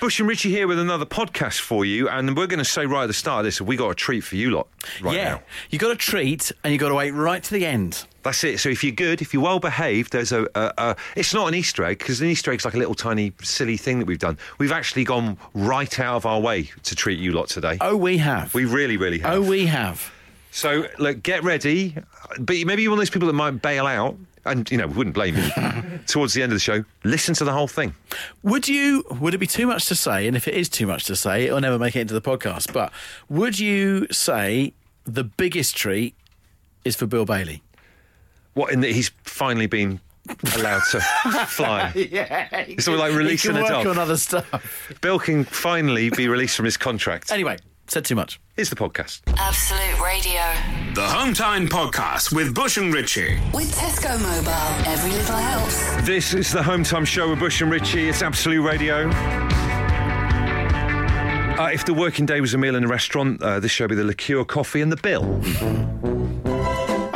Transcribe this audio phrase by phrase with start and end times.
[0.00, 3.04] Bush and Richie here with another podcast for you, and we're going to say right
[3.04, 4.68] at the start of this, we got a treat for you lot
[5.00, 5.42] right yeah, now.
[5.70, 8.06] you got a treat, and you got to wait right to the end.
[8.22, 8.58] That's it.
[8.60, 11.54] So if you're good, if you're well behaved, there's a, a, a it's not an
[11.54, 14.36] Easter egg because an Easter egg's like a little tiny silly thing that we've done.
[14.58, 17.78] We've actually gone right out of our way to treat you lot today.
[17.80, 18.52] Oh, we have.
[18.52, 19.34] We really, really have.
[19.34, 20.12] oh, we have.
[20.50, 21.94] So look, get ready.
[22.38, 24.16] But maybe you're one of those people that might bail out,
[24.46, 25.50] and you know, we wouldn't blame you.
[26.06, 27.94] Towards the end of the show, listen to the whole thing.
[28.42, 29.04] Would you?
[29.20, 30.26] Would it be too much to say?
[30.26, 32.72] And if it is too much to say, it'll never make it into the podcast.
[32.72, 32.92] But
[33.28, 34.72] would you say
[35.04, 36.14] the biggest treat
[36.84, 37.62] is for Bill Bailey?
[38.54, 40.00] What in that he's finally been
[40.56, 41.00] allowed to
[41.46, 41.92] fly.
[41.94, 43.96] Yeah, It's sort of like releasing he a can work dog.
[43.96, 44.92] on other stuff.
[45.00, 47.30] Bill can finally be released from his contract.
[47.30, 48.40] Anyway, said too much.
[48.56, 49.20] Here's the podcast.
[49.36, 50.75] Absolute Radio.
[50.96, 53.38] The Hometown Podcast with Bush and Richie.
[53.52, 56.06] With Tesco Mobile, every little helps.
[56.06, 58.08] This is the Hometown show with Bush and Richie.
[58.08, 59.10] It's Absolute Radio.
[61.60, 63.90] Uh, if the working day was a meal in a restaurant, uh, this show would
[63.90, 66.15] be the liqueur, coffee, and the bill.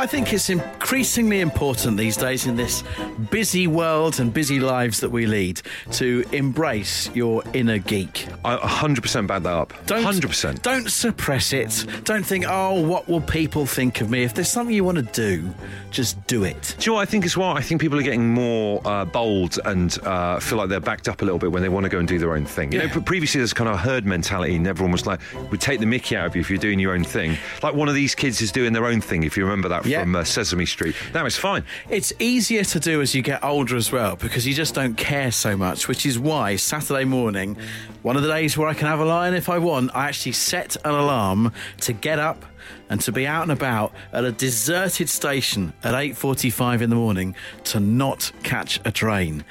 [0.01, 2.83] I think it's increasingly important these days in this
[3.29, 8.27] busy world and busy lives that we lead to embrace your inner geek.
[8.43, 9.73] I 100% back that up.
[9.85, 10.63] Don't 100%.
[10.63, 11.85] Don't suppress it.
[12.03, 14.23] Don't think, oh, what will people think of me?
[14.23, 15.53] If there's something you want to do,
[15.91, 16.75] just do it.
[16.79, 17.55] Do you know what I think as well?
[17.55, 21.21] I think people are getting more uh, bold and uh, feel like they're backed up
[21.21, 22.71] a little bit when they want to go and do their own thing.
[22.71, 25.19] You know, previously there's kind of a herd mentality, and everyone was like,
[25.51, 27.87] "We take the Mickey out of you if you're doing your own thing." Like one
[27.87, 29.23] of these kids is doing their own thing.
[29.23, 30.01] If you remember that Yeah.
[30.03, 31.63] from uh, Sesame Street, now it's fine.
[31.89, 35.31] It's easier to do as you get older as well because you just don't care
[35.31, 37.57] so much, which is why Saturday morning,
[38.01, 40.31] one of the days where I can have a lion if I want, I actually
[40.33, 42.45] set an alarm to get up
[42.89, 47.35] and to be out and about at a deserted station at 8:45 in the morning
[47.65, 49.43] to not catch a train.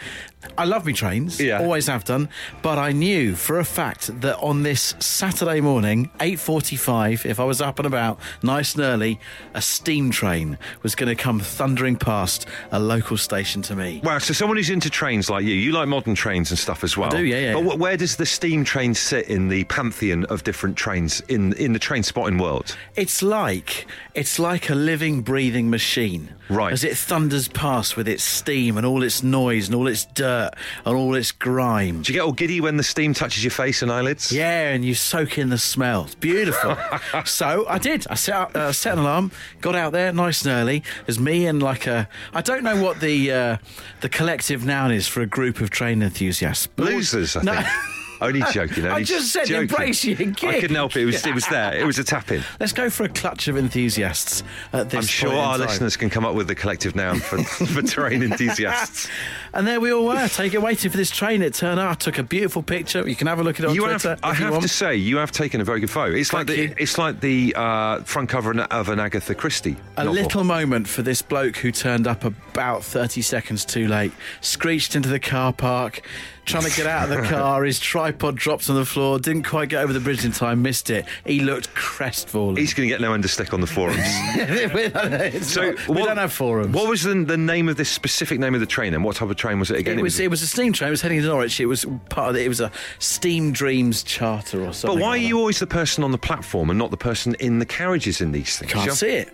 [0.56, 1.60] I love me trains, Yeah.
[1.60, 2.28] always have done,
[2.62, 7.60] but I knew for a fact that on this Saturday morning, 8:45, if I was
[7.60, 9.20] up and about nice and early,
[9.54, 14.00] a steam train was going to come thundering past a local station to me.
[14.02, 16.96] Wow, so someone who's into trains like you, you like modern trains and stuff as
[16.96, 17.10] well.
[17.10, 17.52] do, yeah, yeah.
[17.54, 21.52] But wh- where does the steam train sit in the pantheon of different trains in
[21.54, 22.76] in the train spotting world?
[22.96, 26.30] It's like it's like a living, breathing machine.
[26.48, 26.72] Right.
[26.72, 30.29] As it thunders past with its steam and all its noise and all its dirt
[30.30, 32.02] and all its grime.
[32.02, 34.30] Do you get all giddy when the steam touches your face and eyelids?
[34.32, 36.04] Yeah, and you soak in the smell.
[36.04, 36.76] It's beautiful.
[37.24, 38.06] so I did.
[38.08, 40.82] I set up, uh, set an alarm, got out there nice and early.
[41.06, 43.56] There's me and like a I don't know what the uh,
[44.00, 46.68] the collective noun is for a group of train enthusiasts.
[46.76, 47.54] Losers, I No.
[47.54, 47.66] think.
[48.20, 48.86] Only joking.
[48.86, 49.62] I just said joking.
[49.62, 51.02] embrace your I couldn't help it.
[51.02, 51.74] It was, it was there.
[51.74, 52.42] It was a tap in.
[52.60, 54.42] Let's go for a clutch of enthusiasts
[54.72, 57.82] at this I'm sure our listeners can come up with the collective noun for, for
[57.82, 59.08] terrain enthusiasts.
[59.52, 61.42] And there we all were, taking waiting for this train.
[61.42, 61.80] It turned.
[61.80, 63.08] I took a beautiful picture.
[63.08, 64.10] You can have a look at it on You Twitter.
[64.10, 64.62] have, I have want.
[64.62, 66.14] to say, you have taken a very good photo.
[66.14, 66.74] It's like the you.
[66.78, 69.76] it's like the uh, front cover of an Agatha Christie.
[69.96, 70.22] A novel.
[70.22, 75.08] little moment for this bloke who turned up about 30 seconds too late, screeched into
[75.08, 76.02] the car park,
[76.44, 77.62] trying to get out of the car.
[77.64, 80.90] His tripod dropped on the floor, didn't quite get over the bridge in time, missed
[80.90, 81.04] it.
[81.24, 82.56] He looked crestfallen.
[82.56, 83.98] He's going to get no understick on the forums.
[85.44, 86.74] So not- we what- don't have forums.
[86.74, 89.30] What was the, the name of this specific name of the train and what type
[89.30, 89.98] of train was it again?
[89.98, 90.88] it was it was a steam train.
[90.88, 91.60] It was heading to Norwich.
[91.60, 92.44] It was part of it.
[92.44, 94.98] It was a Steam Dreams charter or something.
[94.98, 97.34] but why are like you always the person on the platform and not the person
[97.40, 98.72] in the carriages in these things?
[98.72, 99.32] Can't You- see it.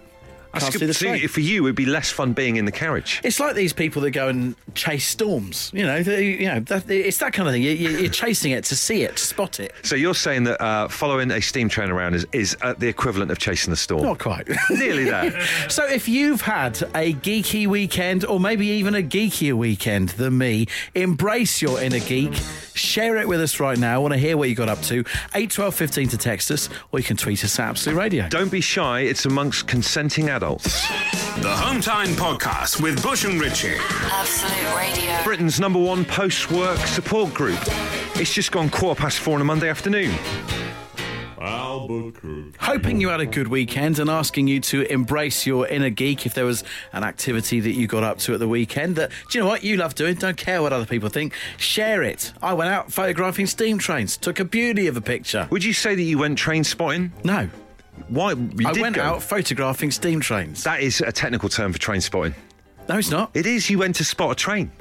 [0.57, 1.29] I Can't see the train.
[1.29, 3.21] for you, it'd be less fun being in the carriage.
[3.25, 5.71] It's like these people that go and chase storms.
[5.75, 7.63] You know, they, you know, that, it's that kind of thing.
[7.63, 9.73] You, you're chasing it to see it, to spot it.
[9.83, 13.31] So you're saying that uh, following a steam train around is, is uh, the equivalent
[13.31, 14.03] of chasing the storm?
[14.03, 14.49] Not quite.
[14.71, 15.41] Nearly there.
[15.69, 20.67] so, if you've had a geeky weekend, or maybe even a geekier weekend than me,
[20.95, 22.35] embrace your inner geek.
[22.75, 23.95] Share it with us right now.
[23.95, 25.05] I want to hear what you got up to.
[25.35, 28.29] Eight twelve fifteen to text us, or you can tweet us at Absolute Radio.
[28.29, 29.01] Don't be shy.
[29.01, 30.46] It's amongst consenting adults.
[30.47, 33.75] The Hometown Podcast with Bush and Richie.
[33.81, 35.25] Absolute Radio.
[35.25, 37.59] Britain's number one post-work support group.
[38.15, 40.15] It's just gone quarter past four on a Monday afternoon.
[41.41, 42.23] Albert,
[42.61, 46.35] hoping you had a good weekend and asking you to embrace your inner geek if
[46.35, 46.63] there was
[46.93, 49.65] an activity that you got up to at the weekend that, do you know what,
[49.65, 52.33] you love doing, don't care what other people think, share it.
[52.41, 55.49] I went out photographing steam trains, took a beauty of a picture.
[55.51, 57.13] Would you say that you went train spotting?
[57.25, 57.51] No,
[58.09, 58.33] Why?
[58.33, 59.03] You I did went go.
[59.03, 60.63] out photographing steam trains.
[60.65, 62.35] That is a technical term for train spotting.
[62.89, 63.31] no, it's not.
[63.35, 63.69] It is.
[63.71, 64.71] You went to spot a train.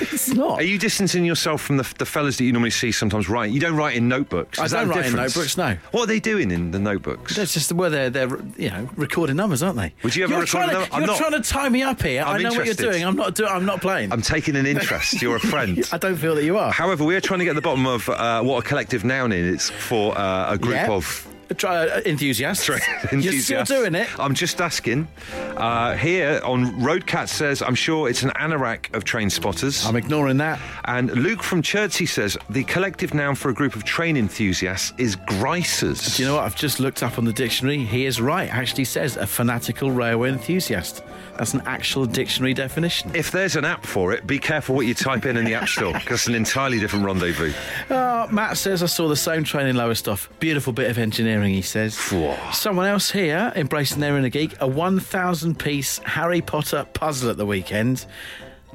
[0.00, 0.60] It's not.
[0.60, 3.50] Are you distancing yourself from the, the fellas that you normally see sometimes write?
[3.50, 4.58] You don't write in notebooks.
[4.60, 5.76] I Is that don't write in notebooks, no.
[5.90, 7.34] What are they doing in the notebooks?
[7.34, 9.92] That's just where they're, they're you know recording numbers, aren't they?
[10.04, 10.88] Would you ever you're record a number?
[10.92, 12.22] I'm You're not- trying to tie me up here.
[12.22, 13.04] I'm I know what you're doing.
[13.04, 13.50] I'm not doing.
[13.50, 14.12] I'm not playing.
[14.12, 15.20] I'm taking an interest.
[15.20, 15.82] You're a friend.
[15.90, 16.70] I don't feel that you are.
[16.70, 20.16] However, we're trying to get the bottom of uh, what a collective noun is for
[20.16, 20.90] uh, a group Yeah.
[20.92, 21.26] of
[21.56, 22.68] Try uh, enthusiasts.
[23.12, 24.08] You're still doing it.
[24.18, 25.08] I'm just asking.
[25.56, 29.84] Uh, here on Roadcat says, I'm sure it's an anorak of train spotters.
[29.86, 30.60] I'm ignoring that.
[30.86, 35.16] and Luke from Chertsey says the collective noun for a group of train enthusiasts is
[35.16, 36.16] gricers.
[36.16, 36.44] Do you know what?
[36.44, 37.84] I've just looked up on the dictionary.
[37.84, 38.48] He is right.
[38.52, 41.02] Actually, says a fanatical railway enthusiast.
[41.36, 43.10] That's an actual dictionary definition.
[43.14, 45.68] If there's an app for it, be careful what you type in in the App
[45.68, 47.52] Store because it's an entirely different rendezvous.
[47.90, 50.40] Oh, Matt says I saw the same train in Lowestoft.
[50.40, 51.98] Beautiful bit of engineering, he says.
[52.52, 57.46] Someone else here, embracing their inner geek, a 1,000 piece Harry Potter puzzle at the
[57.46, 58.06] weekend.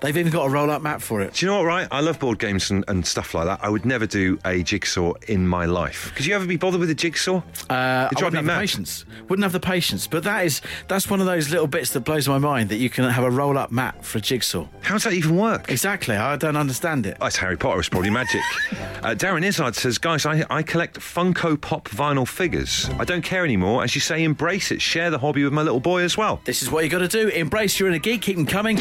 [0.01, 1.33] They've even got a roll up map for it.
[1.33, 1.87] Do you know what, right?
[1.91, 3.59] I love board games and, and stuff like that.
[3.63, 6.13] I would never do a jigsaw in my life.
[6.15, 7.41] Could you ever be bothered with a jigsaw?
[7.69, 9.05] Uh, I wouldn't have the patience.
[9.27, 10.07] Wouldn't have the patience.
[10.07, 12.89] But that is that's one of those little bits that blows my mind that you
[12.89, 14.67] can have a roll up map for a jigsaw.
[14.81, 15.69] How does that even work?
[15.69, 16.15] Exactly.
[16.15, 17.17] I don't understand it.
[17.21, 17.79] It's Harry Potter.
[17.79, 18.41] It's probably magic.
[19.03, 22.89] uh, Darren Izzard says, guys, I, I collect Funko Pop vinyl figures.
[22.99, 23.83] I don't care anymore.
[23.83, 24.81] As you say, embrace it.
[24.81, 26.41] Share the hobby with my little boy as well.
[26.45, 27.27] This is what you got to do.
[27.29, 28.21] Embrace your inner geek.
[28.21, 28.77] Keep them coming.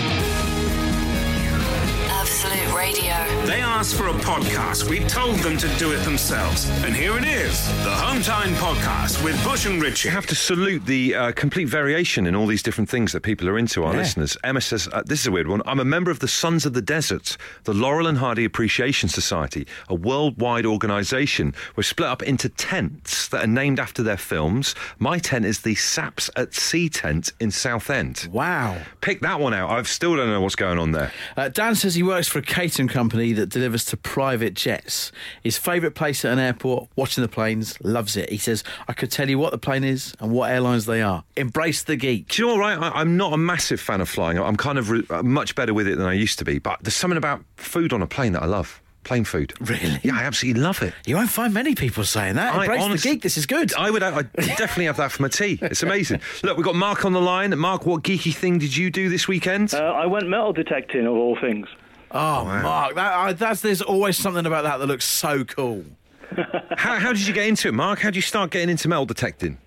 [2.88, 3.46] Absolute Radio.
[3.46, 4.88] They asked for a podcast.
[4.88, 6.68] We told them to do it themselves.
[6.84, 10.08] And here it is the Hometime Podcast with Bush and Richie.
[10.08, 13.48] I have to salute the uh, complete variation in all these different things that people
[13.48, 13.98] are into, our Yeah.
[14.00, 14.36] listeners.
[14.42, 15.60] Emma says, uh, This is a weird one.
[15.66, 19.66] I'm a member of the Sons of the Desert, the Laurel and Hardy Appreciation Society,
[19.88, 21.54] a worldwide organisation.
[21.76, 24.74] We're split up into tents that are named after their films.
[24.98, 28.28] My tent is the Saps at Sea tent in Southend.
[28.32, 28.78] Wow.
[29.02, 29.70] Pick that one out.
[29.70, 31.12] I still don't know what's going on there.
[31.36, 35.10] Uh, Dan says he works for a catering company that delivers to private jets.
[35.42, 38.30] His favourite place at an airport, watching the planes, loves it.
[38.30, 41.24] He says, I could tell you what the plane is and what airlines they are.
[41.36, 42.28] Embrace the geek.
[42.28, 42.92] Do you know what, right?
[42.94, 44.38] I, I'm not a massive fan of flying.
[44.38, 46.58] I'm kind of re- uh, much better with it than I used to be.
[46.60, 48.82] But there's something about food on a plane that I love.
[49.04, 49.54] plain food.
[49.60, 49.98] Really?
[50.02, 50.92] Yeah, I absolutely love it.
[51.06, 52.54] You won't find many people saying that.
[52.54, 53.22] I Embrace honest- the geek.
[53.22, 53.72] This is good.
[53.74, 55.58] I would I definitely have that for my tea.
[55.62, 56.20] It's amazing.
[56.42, 57.56] Look, we've got Mark on the line.
[57.58, 59.72] Mark, what geeky thing did you do this weekend?
[59.72, 61.68] Uh, I went metal detecting of all things.
[62.10, 65.84] Oh, Mark, that, I, that's, there's always something about that that looks so cool.
[66.76, 68.00] how, how did you get into it, Mark?
[68.00, 69.58] How did you start getting into metal detecting?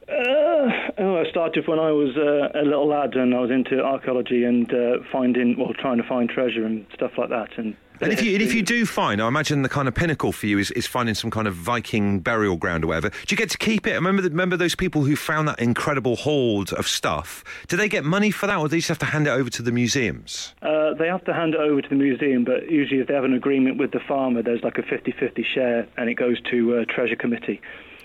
[1.32, 4.98] Started when I was uh, a little lad and I was into archaeology and uh,
[5.12, 7.58] finding, well, trying to find treasure and stuff like that.
[7.58, 10.34] And, And if you and if you do find, I imagine the kind of pinnacle
[10.34, 13.10] for you is, is finding some kind of Viking burial ground or whatever.
[13.12, 13.94] Do you get to keep it?
[13.94, 17.46] Remember, the, remember those people who found that incredible hoard of stuff?
[17.70, 19.50] Do they get money for that, or do they just have to hand it over
[19.52, 20.54] to the museums?
[20.64, 23.24] uh, they have to hand it over to the museum, but usually if they have
[23.24, 26.86] an agreement with the farmer, there's like a 50-50 share and it goes to uh,
[26.94, 27.62] treasure committee.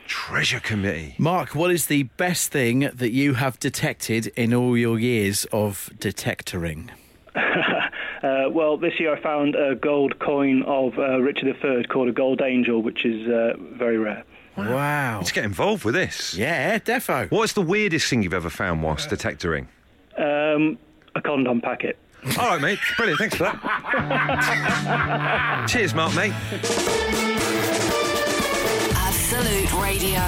[0.07, 1.15] Treasure committee.
[1.19, 5.91] Mark, what is the best thing that you have detected in all your years of
[5.99, 6.91] detectoring?
[8.23, 12.13] Uh, well, this year I found a gold coin of uh, Richard III called a
[12.13, 14.25] Gold Angel, which is uh, very rare.
[14.57, 15.19] Wow.
[15.19, 16.35] Let's get involved with this.
[16.35, 17.31] Yeah, defo.
[17.31, 19.69] What's the weirdest thing you've ever found whilst detectoring?
[20.17, 20.79] Um,
[21.15, 21.99] a condom packet.
[22.39, 22.79] All right, mate.
[22.97, 23.21] Brilliant.
[23.21, 23.61] Thanks for that.
[25.69, 26.33] Cheers, Mark, mate.
[29.29, 30.21] Absolute Radio.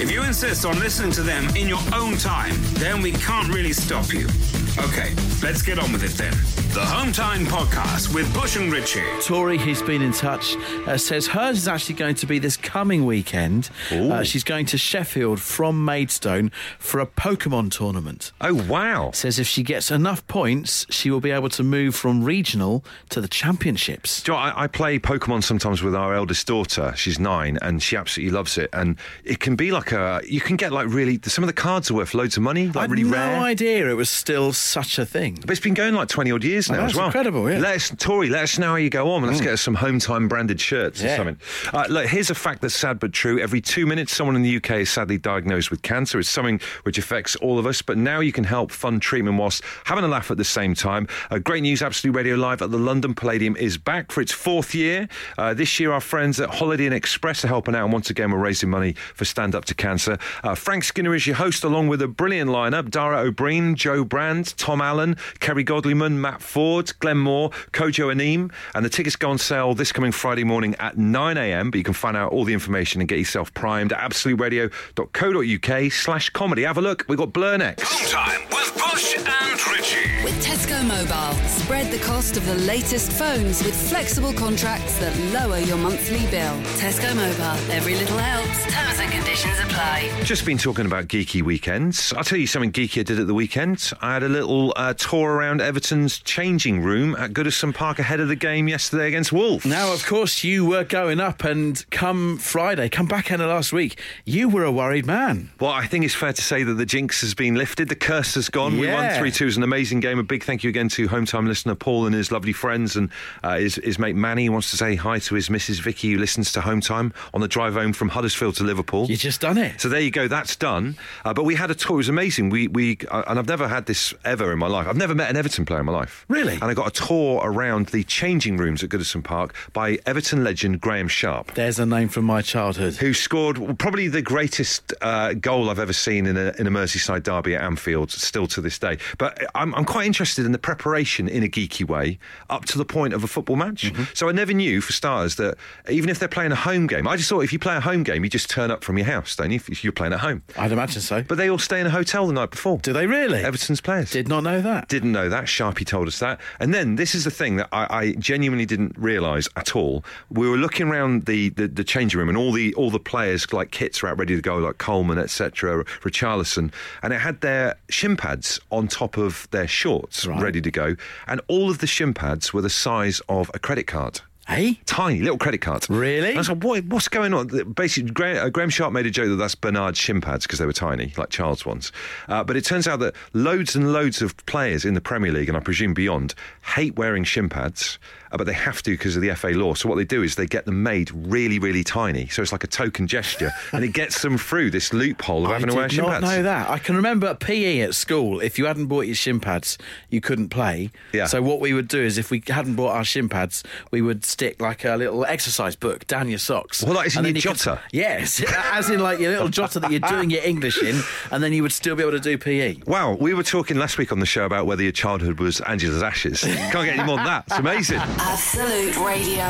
[0.00, 3.72] If you insist on listening to them in your own time, then we can't really
[3.72, 4.28] stop you.
[4.76, 6.32] Okay, let's get on with it then.
[6.74, 9.04] The Hometime Podcast with Bush and Richie.
[9.22, 10.56] Tori, who's been in touch,
[10.88, 13.70] uh, says hers is actually going to be this coming weekend.
[13.92, 16.50] Uh, she's going to Sheffield from Maidstone
[16.80, 18.32] for a Pokemon tournament.
[18.40, 19.12] Oh, wow.
[19.12, 23.20] Says if she gets enough points, she will be able to move from regional to
[23.20, 24.24] the championships.
[24.24, 26.92] Do you know, I, I play Pokemon sometimes with our eldest daughter.
[26.96, 28.70] She's nine, and she absolutely loves it.
[28.72, 31.92] And it can be like a you can get like really some of the cards
[31.92, 33.38] are worth loads of money, like I had really no rare.
[33.38, 35.38] idea it was still such a thing.
[35.40, 37.06] But it's been going like twenty odd years now Oh, as well.
[37.06, 37.58] incredible, yeah.
[37.58, 37.62] Mm.
[37.62, 39.22] Let us, Tori, let us know how you go on.
[39.24, 41.38] Let's get us some home time branded shirts or something.
[41.72, 43.38] Uh, look, here's a fact that's sad but true.
[43.40, 46.18] Every two minutes, someone in the UK is sadly diagnosed with cancer.
[46.18, 47.82] It's something which affects all of us.
[47.82, 51.06] But now you can help fund treatment whilst having a laugh at the same time.
[51.30, 51.82] Uh, great news!
[51.82, 55.08] Absolute Radio Live at the London Palladium is back for its fourth year.
[55.38, 58.30] Uh, this year, our friends at Holiday Inn Express are helping out, and once again,
[58.30, 60.18] we're raising money for Stand Up to Cancer.
[60.42, 64.53] Uh, Frank Skinner is your host, along with a brilliant lineup: Dara O'Brien, Jo Brand,
[64.56, 69.38] Tom Allen, Kerry Godliman, Matt Forde, Glenn Moore, Kojo Anim, and the tickets go on
[69.38, 71.70] sale this coming Friday morning at 9 a.m.
[71.70, 76.30] But you can find out all the information and get yourself primed at absoluteradio.co.uk slash
[76.30, 76.62] comedy.
[76.62, 77.04] Have a look.
[77.08, 77.84] We've got Blur next.
[77.84, 80.24] Hometime with Bush and Richie.
[80.24, 81.34] With Tesco Mobile.
[81.48, 86.54] Spread the cost of the latest phones with flexible contracts that lower your monthly bill.
[86.78, 87.72] Tesco Mobile.
[87.72, 88.64] Every little helps.
[88.72, 90.10] Terms and conditions apply.
[90.24, 92.12] Just been talking about geeky weekends.
[92.12, 93.92] I'll tell you something geeky I did at the weekend.
[94.00, 98.28] I had a little uh, tour around Everton's changing room at Goodison Park ahead of
[98.28, 99.64] the game yesterday against Wolves.
[99.64, 103.72] Now, of course, you were going up, and come Friday, come back end of last
[103.72, 105.50] week, you were a worried man.
[105.60, 107.88] Well, I think it's fair to say that the jinx has been lifted.
[107.88, 108.78] The curse has gone.
[108.78, 109.44] We won 3 2.
[109.44, 110.18] It was an amazing game.
[110.18, 113.10] A big thank you again to home time listener Paul and his lovely friends and
[113.42, 114.42] uh, his, his mate Manny.
[114.42, 115.80] He wants to say hi to his Mrs.
[115.80, 119.06] Vicky, who listens to home time on the drive home from Huddersfield to Liverpool.
[119.06, 119.80] You just done it.
[119.80, 120.28] So there you go.
[120.28, 120.96] That's done.
[121.24, 121.94] Uh, but we had a tour.
[121.94, 122.50] It was amazing.
[122.50, 124.86] We we uh, and I've never had this ever in my life.
[124.86, 126.24] I've never met an Everton player in my life.
[126.28, 126.54] Really?
[126.54, 130.80] And I got a tour around the changing rooms at Goodison Park by Everton legend
[130.80, 131.54] Graeme Sharp.
[131.54, 132.94] There's a name from my childhood.
[132.96, 137.22] Who scored probably the greatest uh, goal I've ever seen in a, in a Merseyside
[137.22, 138.98] derby at Anfield, still to this day.
[139.18, 142.18] But I'm, I'm quite interested in the preparation in a geeky way
[142.50, 143.92] up to the point of a football match.
[144.14, 145.56] So I never knew, for starters, that
[145.88, 148.02] even if they're playing a home game, I just thought if you play a home
[148.02, 150.42] game, you just turn up from your house, don't you, if you're playing at home.
[150.56, 151.22] I'd imagine so.
[151.22, 152.78] But they all stay in a hotel the night before.
[152.78, 153.42] Do they really?
[153.42, 154.10] Everton's players.
[154.10, 154.88] Did not know that.
[154.88, 155.44] Didn't know that.
[155.44, 156.40] Sharpie told us that.
[156.60, 160.04] And then this is the thing that I, I genuinely didn't realise at all.
[160.30, 163.50] We were looking around the, the, the changing room and all the all the players
[163.52, 167.76] like kits were out ready to go, like Coleman, etc., Richarlison, and it had their
[167.90, 170.42] shin pads on top of their shorts Right.
[170.42, 173.86] ready to go, and all of the shin pads were the size of a credit
[173.86, 174.20] card.
[174.46, 174.78] Hey?
[174.84, 175.88] Tiny little credit cards.
[175.88, 176.28] Really?
[176.28, 177.72] And I was like, what, what's going on?
[177.72, 180.66] Basically, Graeme, uh, Graeme Sharp made a joke that that's Bernard's shin pads because they
[180.66, 181.92] were tiny, like child's ones.
[182.28, 185.48] Uh, but it turns out that loads and loads of players in the Premier League,
[185.48, 186.34] and I presume beyond,
[186.74, 187.98] hate wearing shin pads,
[188.34, 189.74] Uh, but they have to because of the FA law.
[189.74, 192.26] So what they do is they get them made really, really tiny.
[192.26, 195.54] So it's like a token gesture, and it gets them through this loophole of I
[195.54, 196.24] having to wear shin pads.
[196.24, 196.68] know that.
[196.68, 199.78] I can remember at PE at school, if you hadn't bought your shin pads,
[200.10, 200.90] you couldn't play.
[201.12, 201.26] Yeah.
[201.26, 203.62] So what we would do is, if we hadn't bought our shin pads,
[203.92, 206.82] we would stick like a little exercise book down your socks.
[206.82, 207.78] Well, like, as in your you could- jotter?
[207.92, 211.00] yes, as in like your little jotter that you're doing your English in,
[211.30, 212.36] and then you would still be able to do.
[212.36, 212.78] PE.
[212.88, 216.02] Wow, we were talking last week on the show about whether your childhood was Angela's
[216.02, 216.40] ashes.
[216.42, 217.44] Can't get any more than that.
[217.46, 218.00] It's amazing.
[218.26, 219.44] Absolute Radio.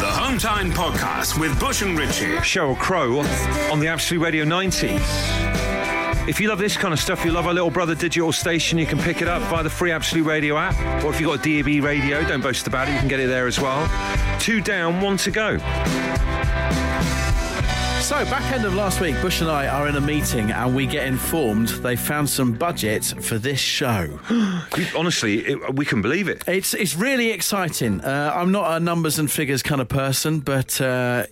[0.00, 2.36] The Home Time Podcast with Bush and Ritchie.
[2.38, 3.18] Sheryl Crow
[3.70, 4.98] on the Absolute Radio 90s.
[6.26, 8.86] If you love this kind of stuff, you love our little brother digital station, you
[8.86, 11.04] can pick it up via the free Absolute Radio app.
[11.04, 13.28] Or if you've got a DAB radio, don't boast about it, you can get it
[13.28, 13.86] there as well.
[14.40, 15.58] Two down, one to go.
[18.10, 20.84] So, back end of last week, Bush and I are in a meeting and we
[20.84, 24.18] get informed they found some budget for this show.
[24.76, 26.42] We- honestly, it, we can believe it.
[26.48, 28.00] It's it's really exciting.
[28.00, 31.26] Uh, I'm not a numbers and figures kind of person, but uh,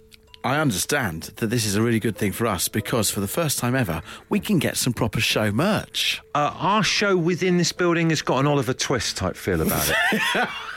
[0.45, 3.59] I understand that this is a really good thing for us because for the first
[3.59, 6.23] time ever, we can get some proper show merch.
[6.37, 10.49] Uh, our show within this building has got an Oliver Twist type feel about it.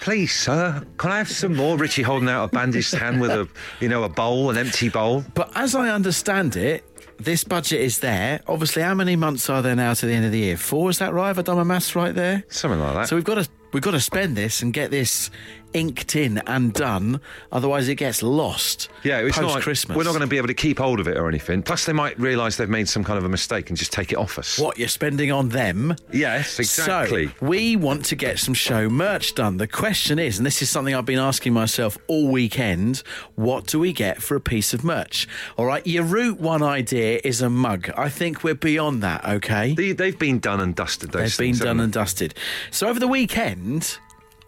[0.00, 1.76] Please, sir, can I have some more?
[1.76, 3.46] Richie holding out a bandaged hand with a,
[3.80, 5.22] you know, a bowl, an empty bowl.
[5.34, 6.84] But as I understand it,
[7.18, 8.40] this budget is there.
[8.46, 10.56] Obviously, how many months are there now to the end of the year?
[10.56, 11.28] Four, is that right?
[11.28, 12.44] Have I done my maths right there?
[12.48, 13.08] Something like that.
[13.08, 15.30] So we've got to we've got to spend this and get this
[15.72, 17.20] inked in and done.
[17.52, 18.88] Otherwise, it gets lost.
[19.02, 19.54] Yeah, it's post not.
[19.54, 19.96] like- Christmas.
[19.96, 21.62] We're not going to be able to keep hold of it or anything.
[21.62, 24.18] Plus, they might realise they've made some kind of a mistake and just take it
[24.18, 24.58] off us.
[24.58, 25.96] What you're spending on them?
[26.12, 27.28] Yes, exactly.
[27.28, 29.56] So we want to get some show merch done.
[29.58, 33.02] The question is, and this is something I've been asking myself all weekend:
[33.34, 35.28] What do we get for a piece of merch?
[35.56, 37.90] All right, your route one idea is a mug.
[37.96, 39.24] I think we're beyond that.
[39.24, 39.74] Okay.
[39.74, 41.12] They, they've been done and dusted.
[41.12, 42.34] They've been done and dusted.
[42.70, 43.98] So over the weekend,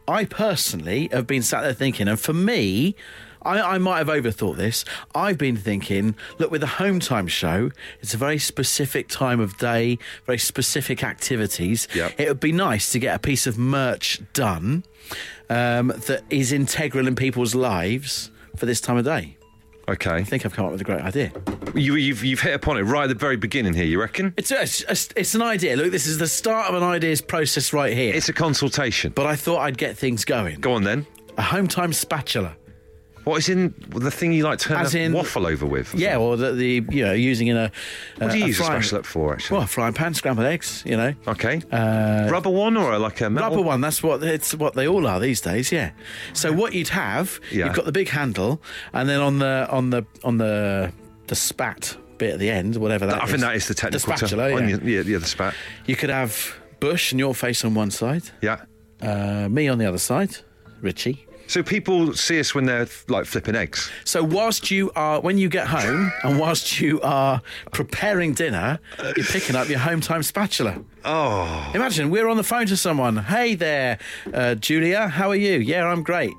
[0.08, 2.96] I personally have been sat there thinking, and for me,
[3.42, 4.84] I, I might have overthought this.
[5.14, 9.56] I've been thinking, look, with the home time show, it's a very specific time of
[9.58, 11.88] day, very specific activities.
[11.94, 12.14] Yep.
[12.18, 14.84] It would be nice to get a piece of merch done
[15.50, 19.36] um, that is integral in people's lives for this time of day.
[19.88, 20.10] Okay.
[20.10, 21.32] I think I've come up with a great idea.
[21.74, 24.34] You, you've, you've hit upon it right at the very beginning here, you reckon?
[24.36, 25.76] It's, a, it's, it's an idea.
[25.76, 28.14] Look, this is the start of an ideas process right here.
[28.14, 29.12] It's a consultation.
[29.14, 30.60] but I thought I'd get things going.
[30.60, 31.06] Go on then.
[31.38, 32.56] A home time spatula.
[33.24, 35.94] What is in the thing you like to turn in- waffle over with?
[35.94, 37.70] Yeah, or the, the you know using in a.
[38.18, 39.54] What do you use a spatula for, actually?
[39.56, 40.82] Well, a frying pan, scrambled eggs.
[40.84, 41.62] You know, Okay.
[41.70, 43.50] Rubber one or like a metal?
[43.50, 43.80] rubber one.
[43.80, 45.70] That's what it's what they all are these days.
[45.70, 45.92] Yeah.
[46.32, 47.66] So what you'd have, Yeah.
[47.66, 48.60] you've got the big handle,
[48.92, 50.92] and then on the on the on the
[51.28, 53.30] the spat bit at the end, whatever that I is.
[53.30, 54.50] think that is the technical The spatula.
[54.50, 54.68] term.
[54.68, 54.76] yeah.
[54.76, 55.54] Your- yeah, yeah, the spat.
[55.86, 58.62] You could have Bush and your face on one side, Yeah.
[59.00, 60.36] uh, me on the other side,
[60.80, 61.24] Richie.
[61.52, 63.90] So people see us when they're like flipping eggs.
[64.04, 67.42] So whilst you are, when you get home and whilst you are
[67.72, 68.78] preparing dinner,
[69.14, 70.82] you're picking up your home time spatula.
[71.04, 73.18] Oh, Imagine we're on the phone to someone.
[73.18, 73.98] Hey there,
[74.32, 75.58] uh, Julia, how are you?
[75.58, 76.32] Yeah, I'm great.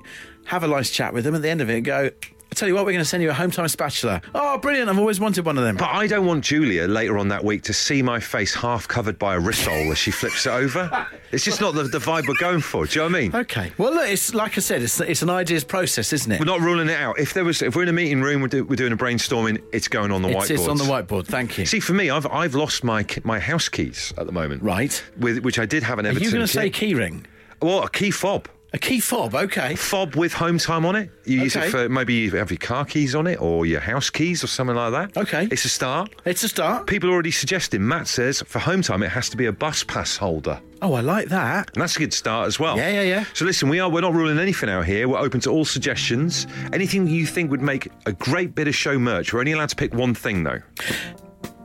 [0.46, 2.10] Have a nice chat with them at the end of it and go,
[2.54, 4.22] I tell you what, we're going to send you a home time spatula.
[4.32, 4.88] Oh, brilliant.
[4.88, 5.76] I've always wanted one of them.
[5.76, 9.18] but I don't want Julia later on that week to see my face half covered
[9.18, 11.04] by a rissole as she flips it over.
[11.32, 12.86] It's just not the, the vibe we're going for.
[12.86, 13.34] Do you know what I mean?
[13.34, 13.72] Okay.
[13.76, 16.38] Well, look, it's like I said, it's, it's an ideas process, isn't it?
[16.38, 17.18] We're not ruling it out.
[17.18, 19.60] If there was, if we're in a meeting room, we're, do, we're doing a brainstorming.
[19.72, 20.50] It's going on the It's, whiteboard.
[20.54, 21.26] it's on the whiteboard.
[21.26, 21.66] Thank you.
[21.66, 24.62] See, for me, I've I've lost my my house keys at the moment.
[24.62, 25.02] Right.
[25.18, 26.24] With which I did have an Are Everton.
[26.24, 26.94] you going to say key.
[26.94, 27.24] keyring?
[27.60, 28.46] Well, a key fob.
[28.74, 29.76] A key fob, okay.
[29.76, 31.08] Fob with home time on it.
[31.24, 34.10] You use it for maybe you have your car keys on it or your house
[34.10, 35.16] keys or something like that.
[35.16, 35.46] Okay.
[35.48, 36.12] It's a start.
[36.24, 36.88] It's a start.
[36.88, 37.86] People are already suggesting.
[37.86, 40.60] Matt says for home time it has to be a bus pass holder.
[40.82, 41.70] Oh, I like that.
[41.74, 42.76] And that's a good start as well.
[42.76, 43.24] Yeah, yeah, yeah.
[43.32, 45.06] So listen, we are we're not ruling anything out here.
[45.06, 46.48] We're open to all suggestions.
[46.72, 49.32] Anything you think would make a great bit of show merch.
[49.32, 50.62] We're only allowed to pick one thing though.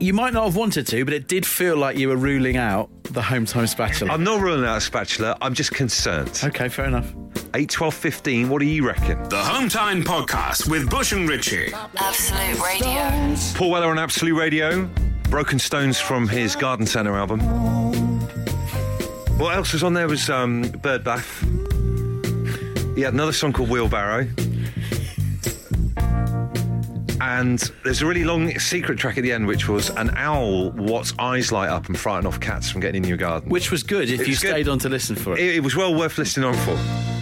[0.02, 2.90] You might not have wanted to, but it did feel like you were ruling out
[3.04, 4.14] the home time spatula.
[4.14, 5.38] I'm not ruling out a spatula.
[5.42, 6.40] I'm just concerned.
[6.42, 7.14] okay, fair enough.
[7.54, 8.50] 8, 12, 15.
[8.50, 9.22] What do you reckon?
[9.28, 11.74] The Home Time Podcast with Bush and Ritchie.
[11.98, 13.36] Absolute Radio.
[13.56, 14.86] Paul Weller on Absolute Radio.
[15.30, 17.42] Broken Stones from his Garden Centre album.
[19.38, 21.42] What else was on there was um, Bird Bath.
[22.96, 24.28] He had another song called Wheelbarrow.
[27.22, 31.14] And there's a really long secret track at the end, which was an owl what's
[31.20, 33.50] eyes light up and frighten off cats from getting in your garden.
[33.50, 34.52] Which was good if It you was good.
[34.52, 35.40] stayed on to listen for it.
[35.40, 37.19] It, it was well worth listening on for.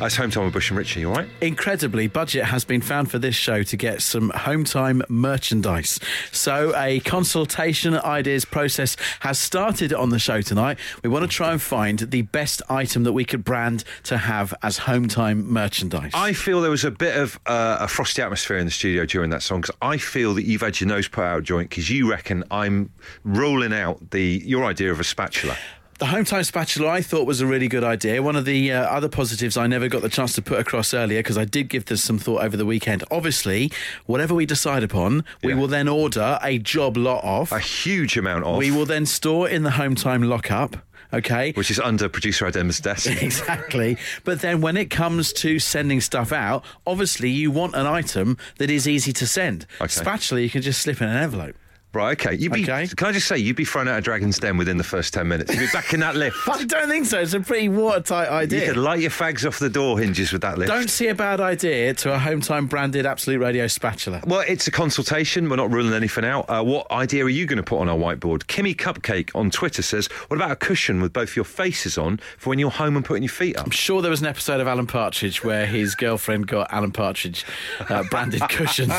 [0.00, 1.28] That's Home Time with Bush and Ritchie, all right?
[1.40, 6.00] Incredibly, budget has been found for this show to get some home time merchandise.
[6.32, 10.78] So, a consultation ideas process has started on the show tonight.
[11.04, 14.52] We want to try and find the best item that we could brand to have
[14.64, 16.10] as home time merchandise.
[16.12, 19.30] I feel there was a bit of uh, a frosty atmosphere in the studio during
[19.30, 22.10] that song because I feel that you've had your nose put out joint because you
[22.10, 22.90] reckon I'm
[23.22, 25.56] ruling out the your idea of a spatula.
[25.98, 28.20] The home time spatula I thought was a really good idea.
[28.20, 31.20] One of the uh, other positives I never got the chance to put across earlier
[31.20, 33.04] because I did give this some thought over the weekend.
[33.12, 33.70] Obviously,
[34.06, 37.52] whatever we decide upon, we will then order a job lot of.
[37.52, 40.76] A huge amount of, We will then store in the home time lockup.
[41.12, 41.52] Okay.
[41.52, 43.08] which is under producer Adem's desk.
[43.22, 43.96] Exactly.
[44.24, 48.68] But then when it comes to sending stuff out, obviously you want an item that
[48.68, 49.64] is easy to send.
[49.80, 49.86] Okay.
[49.92, 51.54] Spatula, you can just slip in an envelope.
[51.94, 52.36] Right, okay.
[52.36, 52.86] You'd be, Okay.
[52.96, 55.26] Can I just say, you'd be thrown out of Dragon's Den within the first 10
[55.28, 55.52] minutes.
[55.52, 56.36] You'd be back in that lift.
[56.48, 57.20] I don't think so.
[57.20, 58.58] It's a pretty watertight idea.
[58.58, 58.74] You idea.
[58.74, 60.70] could light your fags off the door hinges with that lift.
[60.70, 64.22] Don't see a bad idea to a home time branded Absolute Radio spatula.
[64.26, 65.48] Well, it's a consultation.
[65.48, 66.46] We're not ruling anything out.
[66.48, 68.44] Uh, what idea are you going to put on our whiteboard?
[68.44, 72.50] Kimmy Cupcake on Twitter says, What about a cushion with both your faces on for
[72.50, 73.64] when you're home and putting your feet up?
[73.66, 77.44] I'm sure there was an episode of Alan Partridge where his girlfriend got Alan Partridge
[77.88, 78.92] uh, branded cushions.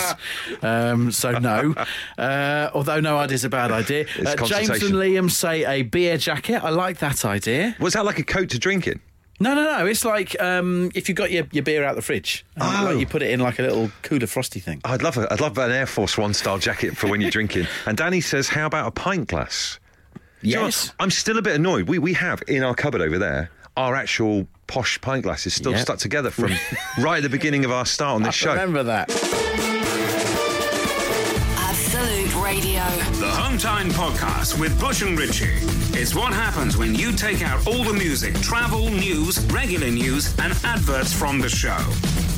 [0.61, 1.73] Um, so no,
[2.17, 4.05] uh, although no idea's a bad idea.
[4.25, 6.63] Uh, James and Liam say a beer jacket.
[6.63, 7.75] I like that idea.
[7.79, 8.99] Was that like a coat to drink in?
[9.39, 9.85] No, no, no.
[9.85, 12.81] It's like um, if you got your, your beer out the fridge, Oh.
[12.85, 14.79] like, you put it in like a little cooler frosty thing.
[14.85, 17.67] I'd love a, I'd love an Air Force One style jacket for when you're drinking.
[17.85, 19.79] And Danny says, "How about a pint glass?"
[20.41, 20.93] Do you know Yes.
[20.99, 21.87] I'm still a bit annoyed.
[21.89, 25.81] We we have in our cupboard over there our actual posh pint glasses still Yep.
[25.81, 26.51] stuck together from
[27.03, 28.51] right at the beginning of our start on this show.
[28.51, 29.09] Remember that.
[33.55, 35.45] The Time Podcast with Bush and Ritchie.
[35.97, 40.51] It's what happens when you take out all the music, travel, news, regular news, and
[40.65, 41.77] adverts from the show.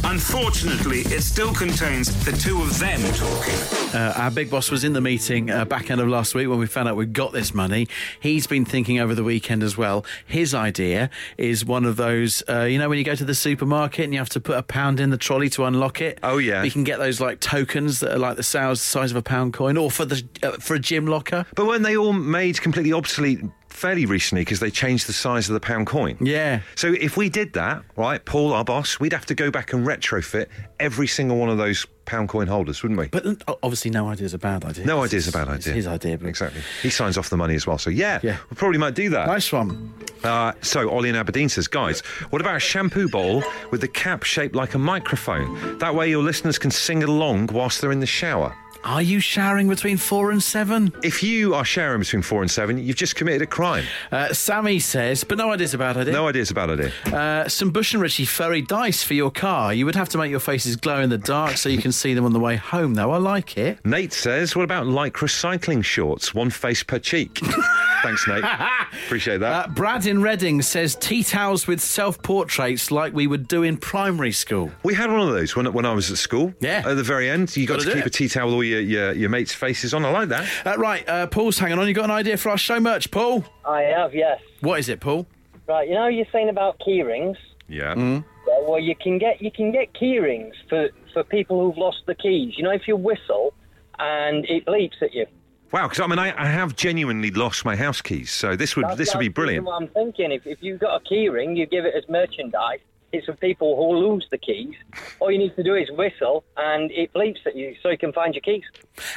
[0.04, 4.00] Unfortunately, it still contains the two of them talking.
[4.00, 6.60] Uh, our big boss was in the meeting uh, back end of last week when
[6.60, 7.88] we found out we got this money.
[8.20, 10.06] He's been thinking over the weekend as well.
[10.26, 14.06] His idea is one of those, uh, you know, when you go to the supermarket
[14.06, 16.20] and you have to put a pound in the trolley to unlock it.
[16.22, 16.64] Oh, yeah.
[16.64, 19.54] You can get those like tokens that are like the size size of a pound
[19.54, 21.46] coin, or for the uh, for a gym locker.
[21.56, 23.40] But weren't they all made completely obsolete
[23.70, 26.18] fairly recently because they changed the size of the pound coin?
[26.20, 26.62] Yeah.
[26.76, 29.86] So if we did that, right, Paul, our boss, we'd have to go back and
[29.86, 30.48] retrofit
[30.80, 33.08] every single one of those pound coin holders, wouldn't we?
[33.08, 34.86] But uh, obviously, no idea is a bad idea.
[34.86, 35.74] no It's- idea is a bad it's idea.
[35.74, 36.62] his idea, but Exactly.
[36.82, 37.78] He signs off the money as well.
[37.78, 38.38] So yeah, Yeah.
[38.50, 39.28] we probably might do that.
[39.28, 39.94] Nice one.
[40.24, 42.00] Uh, so Ollie in Aberdeen says, guys,
[42.32, 45.78] what about a shampoo bowl with the cap shaped like a microphone?
[45.80, 48.56] That way your listeners can sing along whilst they're in the shower.
[48.84, 50.94] Are you showering between four and seven?
[51.04, 53.86] If you are sharing between four and seven, you've just committed a crime.
[54.12, 56.14] Uh, Sammy says, but no idea's about bad idea.
[56.14, 57.18] No ideas about a bad idea.
[57.18, 59.74] Uh, some Bush and Ritchie furry dice for your car.
[59.74, 62.14] You would have to make your faces glow in the dark so you can see
[62.14, 63.12] them on the way home, though.
[63.12, 63.80] I like it.
[63.86, 66.34] Nate says, what about lycra cycling shorts?
[66.34, 67.40] One face per cheek.
[68.04, 68.44] Thanks, Nate.
[69.06, 69.66] Appreciate that.
[69.66, 73.78] Uh, Brad in Reading says tea towels with self portraits like we would do in
[73.78, 74.72] primary school.
[74.84, 76.54] we had one of those when, when I was at school.
[76.60, 76.84] Yeah.
[76.86, 78.08] At the very end, you got Gotta to keep it.
[78.08, 80.06] a tea towel with all your, your, your mates' faces on.
[80.06, 80.48] I like that.
[80.66, 81.88] Uh, right, uh, Paul's hanging on.
[81.88, 83.44] You got an idea for our show merch, Paul?
[83.66, 84.40] I have, yes.
[84.62, 85.26] What is it, Paul?
[85.68, 87.38] Right, you know you're saying about key rings.
[87.68, 87.94] Yeah.
[87.96, 88.24] Mm.
[88.48, 91.98] Yeah, well, you can get you can get key rings for for people who've lost
[92.06, 92.54] the keys.
[92.58, 93.54] You know, if you whistle
[94.00, 95.26] and it bleeps at you.
[95.72, 98.84] Wow, because I mean, I, I have genuinely lost my house keys, so this would
[98.86, 99.66] That's- this would be brilliant.
[99.66, 102.80] What I'm thinking, if if you've got a key ring, you give it as merchandise.
[103.14, 104.76] It's for people who lose the keys.
[105.22, 108.12] All you need to do is whistle, and it bleeps at you, so you can
[108.12, 108.64] find your keys.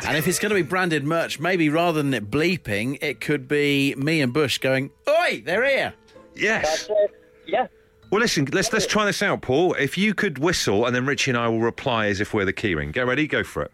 [0.06, 3.48] And if it's going to be branded merch, maybe rather than it bleeping, it could
[3.48, 5.94] be me and Bush going, Oi, they're here.
[6.36, 6.86] Yes.
[6.86, 7.22] That's it.
[7.46, 7.66] Yeah.
[8.10, 9.74] Well, listen, let's let's try this out, Paul.
[9.74, 12.52] If you could whistle, and then Richie and I will reply as if we're the
[12.52, 12.92] keyring.
[12.92, 13.72] Get ready, go for it.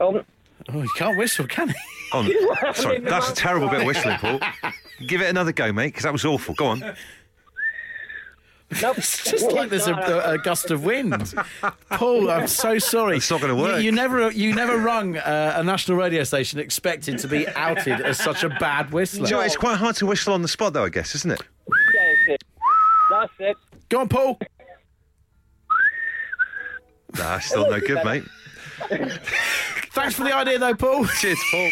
[0.00, 0.24] Um,
[0.68, 1.74] Oh, he can't whistle, can he?
[2.12, 2.28] On.
[2.74, 4.40] Sorry, that's a terrible bit of whistling, Paul.
[5.06, 6.54] Give it another go, mate, because that was awful.
[6.54, 6.80] Go on.
[8.82, 8.98] nope.
[8.98, 11.32] It's just like there's a, a, a gust of wind.
[11.90, 13.18] Paul, I'm so sorry.
[13.18, 13.82] It's not gonna work.
[13.82, 18.18] You, never, you never rung uh, a national radio station expecting to be outed as
[18.18, 19.26] such a bad whistler.
[19.26, 21.30] Do you know, it's quite hard to whistle on the spot, though, I guess, isn't
[21.30, 21.42] it?
[21.94, 22.44] Yeah, it's it.
[23.10, 23.56] That's it.
[23.88, 24.38] Go on, Paul.
[27.16, 28.24] Nah, still no good, mate.
[29.92, 31.04] Thanks for the idea, though, Paul.
[31.06, 31.70] Cheers, Paul.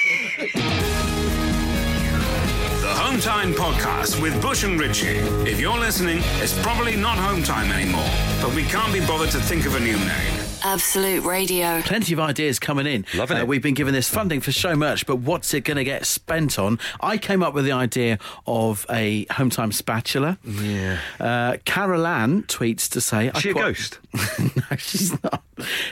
[2.80, 5.18] The Home Time Podcast with Bush and Ritchie.
[5.48, 8.08] If you're listening, it's probably not Home Time anymore,
[8.42, 10.47] but we can't be bothered to think of a new name.
[10.64, 11.80] Absolute Radio.
[11.82, 13.06] Plenty of ideas coming in.
[13.14, 13.48] Loving Uh, it.
[13.48, 16.58] We've been given this funding for show merch, but what's it going to get spent
[16.58, 16.78] on?
[17.00, 20.38] I came up with the idea of a home time spatula.
[20.44, 20.98] Yeah.
[21.20, 23.98] Uh, Carol Ann tweets to say, Is she I a quite- ghost?
[24.56, 25.42] no, she's not.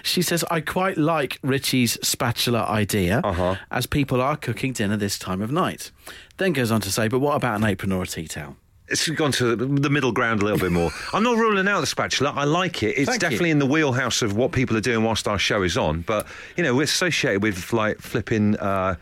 [0.02, 3.56] She says, I quite like Richie's spatula idea, Uh-huh.
[3.70, 5.90] as people are cooking dinner this time of night.
[6.38, 8.56] Then goes on to say, but what about an apron or a tea towel?
[8.88, 10.92] It's gone to the middle ground a little bit more.
[11.12, 12.32] I'm not ruling out the spatula.
[12.36, 12.96] I like it.
[12.98, 13.18] It's Thank you.
[13.28, 16.02] definitely in the wheelhouse of what people are doing whilst our show is on.
[16.02, 18.56] But you know, we're associated with like flipping.
[18.56, 18.94] Uh,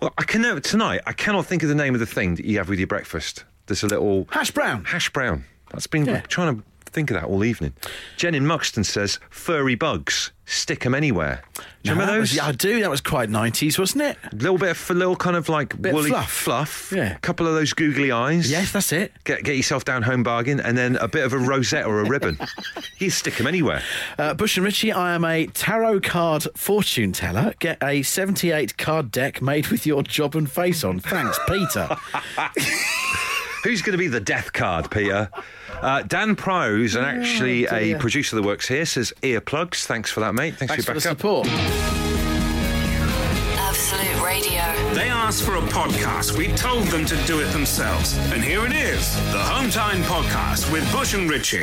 [0.00, 1.00] well, I can never tonight.
[1.06, 3.44] I cannot think of the name of the thing that you have with your breakfast.
[3.66, 4.84] There's a little Hash brown.
[4.84, 5.44] hash brown.
[5.72, 6.20] That's been Yeah.
[6.20, 7.72] trying to think of that all evening.
[8.16, 10.32] Jen in Muxton says furry bugs.
[10.50, 11.42] stick them anywhere.
[11.56, 12.36] Do you No, remember that was- those?
[12.38, 12.80] yeah, I do.
[12.80, 14.16] That was quite 90s, wasn't it?
[14.32, 16.30] A little bit of a little kind of like Bit of woolly fluff.
[16.32, 16.92] fluff.
[16.96, 17.16] Yeah.
[17.16, 18.50] A couple of those googly eyes.
[18.50, 19.12] Yes, that's it.
[19.24, 22.08] Get, get yourself down home bargain and then a bit of a rosette or a
[22.08, 22.38] ribbon.
[22.98, 23.82] you stick them anywhere.
[24.18, 27.52] Uh, Bush and Richie, I am a tarot card fortune teller.
[27.58, 30.98] Get a 78 card deck made with your job and face on.
[30.98, 31.94] Thanks, Peter.
[33.64, 35.30] Who's going to be the death card, Peter?
[35.82, 39.84] Uh, Dan Prose, and actually a producer that works here, says earplugs.
[39.84, 40.54] Thanks for that, mate.
[40.56, 41.46] Thanks, Thanks for for your the support.
[43.58, 44.94] Absolute Radio.
[44.94, 46.36] They asked for a podcast.
[46.38, 48.16] We told them to do it themselves.
[48.32, 51.62] And here it is the Home Time Podcast with Bush and Ritchie.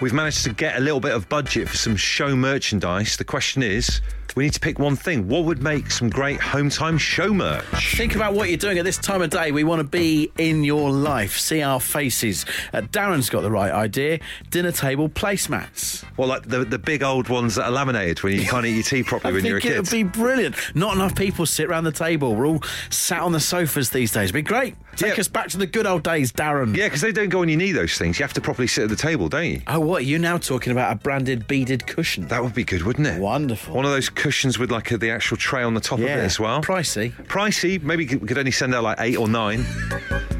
[0.00, 3.16] We've managed to get a little bit of budget for some show merchandise.
[3.16, 4.00] The question is,
[4.36, 5.28] we need to pick one thing.
[5.28, 7.96] What would make some great home time show merch?
[7.96, 9.50] Think about what you're doing at this time of day.
[9.52, 12.44] We want to be in your life, see our faces.
[12.72, 14.20] Uh, Darren's got the right idea.
[14.50, 16.04] Dinner table placemats.
[16.16, 18.82] Well, like the, the big old ones that are laminated when you can't eat your
[18.82, 19.72] tea properly when you're a kid.
[19.72, 20.54] it would be brilliant.
[20.74, 22.34] Not enough people sit around the table.
[22.34, 24.24] We're all sat on the sofas these days.
[24.24, 24.74] It'd be great.
[24.96, 25.20] Take Yeah.
[25.20, 26.76] us back to the good old days, Darren.
[26.76, 28.18] Yeah, because they don't go on your knee, those things.
[28.18, 29.62] You have to properly sit at the table, don't you?
[29.68, 30.04] Oh, what?
[30.04, 32.26] You're you now talking about a branded beaded cushion?
[32.28, 33.20] That would be good, wouldn't it?
[33.20, 33.74] Wonderful.
[33.74, 36.10] One of those cushions with like a, the actual tray on the top of it
[36.10, 36.60] as well.
[36.60, 37.12] Pricey.
[37.24, 37.80] Pricey.
[37.82, 39.64] Maybe we could only send out like eight or nine.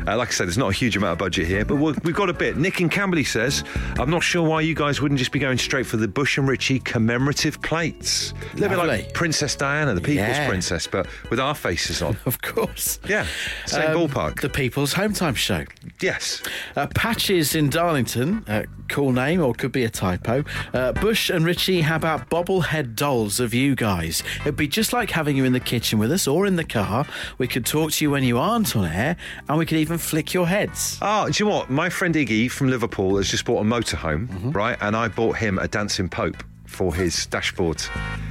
[0.09, 2.15] Uh, like I said, there's not a huge amount of budget here, but we're, we've
[2.15, 2.57] got a bit.
[2.57, 3.63] Nick in Camberley says,
[3.99, 6.49] I'm not sure why you guys wouldn't just be going straight for the Bush and
[6.49, 8.33] Ritchie commemorative plates.
[8.55, 10.49] A little bit like Princess Diana, the People's Yeah.
[10.49, 12.17] Princess, but with our faces on.
[12.27, 12.99] Of course.
[13.09, 13.27] Yeah,
[13.67, 14.41] same Um, ballpark.
[14.41, 15.65] The People's Home Time Show.
[16.01, 16.43] yes.
[16.77, 20.45] Uh, Patches in Darlington, uh, cool name or could be a typo.
[20.73, 24.23] Uh, Bush and Richie, how about bobblehead dolls of you guys?
[24.43, 27.07] It'd be just like having you in the kitchen with us or in the car.
[27.39, 29.17] We could talk to you when you aren't on air
[29.49, 30.99] and we could even flick your heads.
[31.03, 31.71] Oh, do you know what?
[31.71, 34.51] My friend Iggy from Liverpool has just bought a motorhome, Mm-hmm.
[34.53, 34.77] right?
[34.81, 37.83] And I bought him a dancing pope for his dashboard.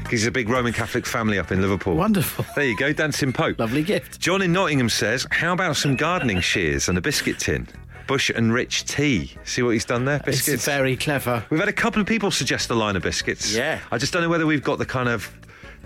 [0.09, 1.95] He's a big Roman Catholic family up in Liverpool.
[1.95, 2.45] Wonderful.
[2.55, 3.59] There you go, dancing pope.
[3.59, 4.19] Lovely gift.
[4.19, 7.67] John in Nottingham says, "How about some gardening shears and a biscuit tin?
[8.07, 9.33] Bush and Rich tea.
[9.43, 10.17] See what he's done there?
[10.25, 10.63] It's Biscuits.
[10.65, 11.43] very clever.
[11.49, 13.53] We've had a couple of people suggest a line of biscuits.
[13.53, 13.79] Yeah.
[13.91, 15.29] I just don't know whether we've got the kind of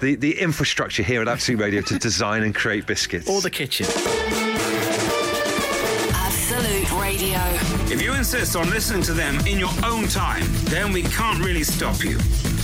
[0.01, 3.27] the, the infrastructure here at Absolute Radio to design and create biscuits.
[3.27, 3.87] Or the kitchen.
[7.91, 11.65] If you insist on listening to them in your own time, then we can't really
[11.65, 12.17] stop you.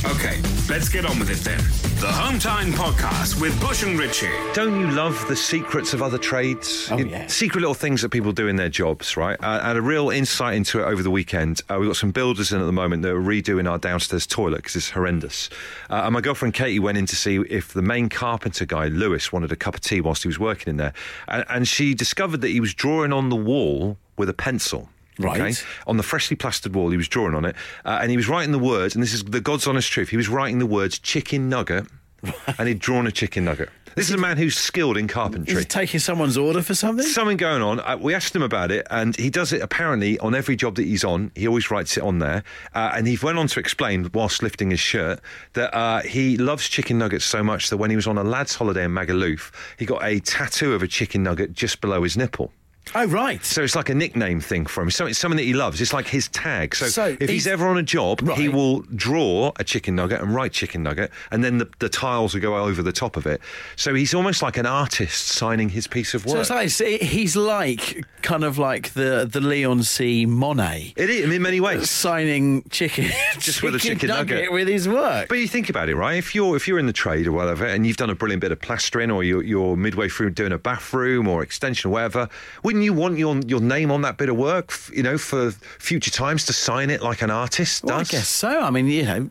[0.06, 1.58] Okay, let's get on with it then.
[2.00, 4.32] The Home Time Podcast with Bush and Ritchie.
[4.54, 6.88] Don't you love the secrets of other trades?
[6.90, 7.28] Oh, yeah.
[7.28, 9.38] Secret little things that people do in their jobs, right?
[9.44, 11.60] Uh, and a real insight into it over the weekend.
[11.70, 14.58] Uh, we've got some builders in at the moment that are redoing our downstairs toilet
[14.58, 15.50] because it's horrendous.
[15.90, 19.34] Uh, and my girlfriend Katie went in to see if the main carpenter guy, Lewis,
[19.34, 20.94] wanted a cup of tea whilst he was working in there.
[21.28, 24.88] And, and she discovered that he was drawing on the wall with a pencil.
[25.20, 25.66] Right.
[25.88, 28.52] On the freshly plastered wall, he was drawing on it, uh, and he was writing
[28.52, 28.96] the words.
[28.96, 30.10] And this is the God's honest truth.
[30.10, 31.88] He was writing the words "chicken nugget,"
[32.60, 33.70] and he'd drawn a chicken nugget.
[33.96, 35.56] This is a man who's skilled in Is carpentry.
[35.58, 37.04] he taking someone's order for something?
[37.04, 37.80] Something going on.
[37.80, 40.84] Uh, we asked him about it, and he does it apparently on every job that
[40.84, 41.32] he's on.
[41.34, 42.44] He always writes it on there.
[42.76, 45.20] Uh, and he went on to explain, whilst lifting his shirt,
[45.54, 48.54] that uh, he loves chicken nuggets so much that when he was on a lad's
[48.54, 52.54] holiday in Magaluf, he got a tattoo of a chicken nugget just below his nipple.
[52.95, 53.43] Oh, right.
[53.43, 54.91] So it's like a nickname thing for him.
[54.91, 55.80] So it's something that he loves.
[55.82, 56.76] It's like his tag.
[56.76, 60.21] So, So if he's, he's- ever on a job, he will draw a chicken nugget
[60.21, 63.26] and write chicken nugget, and then the, the tiles will go over the top of
[63.26, 63.41] it.
[63.76, 66.45] So he's almost like an artist signing his piece of work.
[66.45, 70.26] So it's like, he's like kind of like the the Leon C.
[70.26, 71.89] Monet it is in many ways.
[71.89, 73.06] signing chicken
[73.39, 74.52] Just with a chicken nugget.
[74.52, 75.28] with his work.
[75.30, 76.17] But you think about it, right?
[76.17, 78.52] If you're if you're in the trade or whatever, and you've done a brilliant bit
[78.52, 82.28] of plastering, or you're, you're midway through doing a bathroom or extension or whatever,
[82.63, 84.74] wouldn't you want your your name on that bit of work?
[84.94, 88.62] You know, for future times to sign it like an artist Well, I guess so.
[88.62, 89.30] I mean, you know,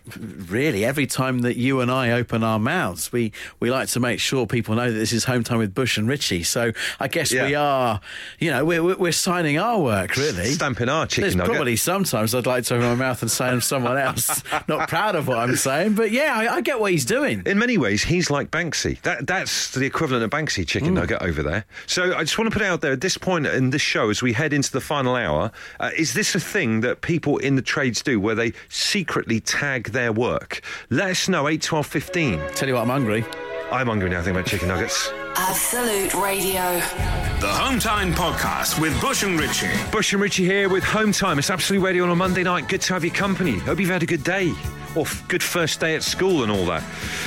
[0.48, 4.20] really, every time that you and I open our mouths, we, we like to make
[4.20, 6.42] sure people know that this is home time with Bush and Richie.
[6.42, 7.46] So I guess Yeah.
[7.46, 8.00] we are,
[8.38, 10.46] you know, we're, we're signing our work, really.
[10.52, 11.54] Stamping our chicken There's nugget.
[11.54, 15.14] probably sometimes I'd like to open my mouth and say I'm someone else, not proud
[15.14, 17.42] of what I'm saying, but yeah, I, I get what he's doing.
[17.46, 19.00] In many ways, he's like Banksy.
[19.02, 20.94] That that's the equivalent of Banksy chicken mm.
[20.94, 21.64] nugget over there.
[21.87, 24.09] So I just want to put it out there at this point in this show,
[24.09, 27.57] as we head into the final hour, uh, is this a thing that people in
[27.57, 30.62] the trades do, where they secretly tag their work?
[30.88, 31.49] Let us know.
[31.49, 32.40] Eight, twelve, fifteen.
[32.55, 33.25] Tell you what, I'm hungry.
[33.70, 34.20] I'm hungry now.
[34.20, 35.11] I think about chicken nuggets.
[35.35, 36.81] Absolute Radio.
[37.40, 39.66] The Home Time Podcast with Bush and Ritchie.
[39.90, 41.38] Bush and Richie here with Home Time.
[41.38, 42.68] It's Absolute Radio on a Monday night.
[42.68, 43.59] Good to have your company.
[43.59, 44.55] Hope you've had a good day.
[44.96, 46.82] Or f- good first day at school and all that.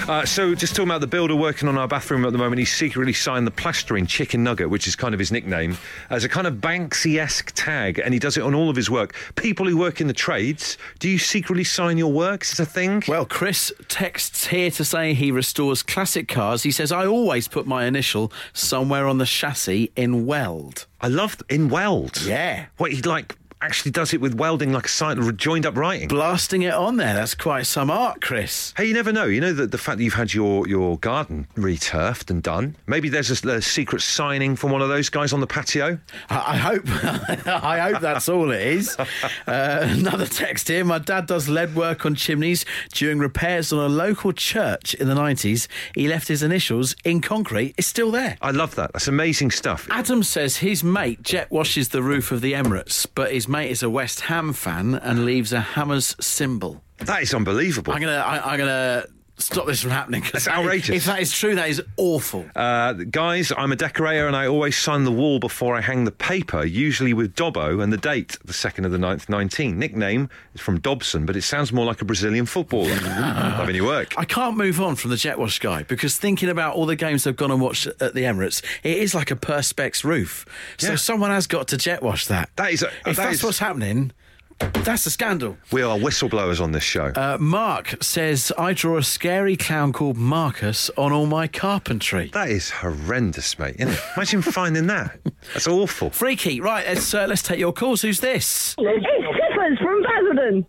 [0.09, 2.65] Uh, so, just talking about the builder working on our bathroom at the moment, he
[2.65, 5.77] secretly signed the plastering chicken nugget, which is kind of his nickname,
[6.09, 8.89] as a kind of Banksy esque tag, and he does it on all of his
[8.89, 9.13] work.
[9.35, 12.41] People who work in the trades, do you secretly sign your work?
[12.41, 13.03] Is it a thing?
[13.07, 16.63] Well, Chris texts here to say he restores classic cars.
[16.63, 20.87] He says, I always put my initial somewhere on the chassis in weld.
[21.01, 22.21] I love in weld.
[22.23, 22.65] Yeah.
[22.77, 26.07] What he'd like actually does it with welding, like a side joined up writing.
[26.07, 27.13] Blasting it on there.
[27.13, 28.73] That's quite some art, Chris.
[28.77, 29.25] Hey, you never know.
[29.25, 32.75] You know that the fact that you've had your, your garden returfed and done.
[32.87, 35.99] Maybe there's a, a secret signing from one of those guys on the patio.
[36.29, 36.83] I, I hope
[37.47, 38.95] I hope that's all it is.
[38.97, 39.05] Uh,
[39.47, 40.85] another text here.
[40.85, 45.15] My dad does lead work on chimneys during repairs on a local church in the
[45.15, 45.67] 90s.
[45.95, 47.75] He left his initials in concrete.
[47.77, 48.37] It's still there.
[48.41, 48.93] I love that.
[48.93, 49.87] That's amazing stuff.
[49.91, 53.83] Adam says his mate jet washes the roof of the Emirates, but his mate is
[53.83, 56.83] a West Ham fan and leaves a Hammers symbol.
[56.99, 57.93] That is unbelievable.
[57.93, 59.05] I'm gonna, I, I'm gonna
[59.39, 60.23] stop this from happening.
[60.31, 60.95] That's that- outrageous.
[60.95, 62.45] If that is true, that is awful.
[62.55, 66.11] Uh, guys, I'm a decorator and I always sign the wall before I hang the
[66.11, 69.77] paper, usually with Dobbo and the date, the 2nd of the 9th, 19.
[69.79, 72.95] Nickname is from Dobson, but it sounds more like a Brazilian footballer.
[72.99, 74.13] Loving your work.
[74.17, 77.23] I can't move on from the jet wash guy because thinking about all the games
[77.23, 80.45] they've gone and watched at the Emirates, it is like a perspex roof.
[80.77, 80.95] So Yeah.
[80.95, 82.49] someone has got to jet wash that.
[82.57, 84.11] That is a- if that that's is- what's happening,
[84.59, 85.57] that's a scandal.
[85.71, 87.11] We are whistleblowers on this show.
[87.15, 92.29] Uh, Mark says I draw a scary clown called Marcus on all my carpentry.
[92.33, 93.75] that is horrendous, mate.
[93.79, 93.99] Isn't it?
[94.15, 95.19] Imagine finding that.
[95.53, 96.09] That's awful.
[96.09, 96.85] Freaky, right?
[96.85, 98.01] Let's uh, let's take your calls.
[98.01, 98.75] Who's this?
[98.77, 99.05] It's
[99.37, 100.65] Clippers from Basildon.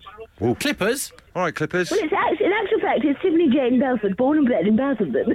[0.59, 1.13] Clippers.
[1.37, 1.91] All right, Clippers.
[1.91, 5.35] Well, it's actually, in actual fact, it's Tiffany Jane Belford, born and bred in Basildon.